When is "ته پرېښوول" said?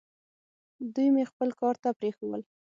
1.83-2.41